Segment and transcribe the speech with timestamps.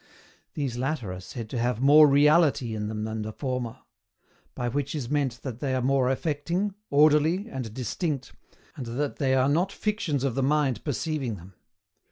[0.55, 3.81] These latter are said to have more REALITY in them than the former:
[4.55, 8.33] by which is meant that they are more affecting, orderly, and distinct,
[8.75, 11.53] and that they are not fictions of the mind perceiving them.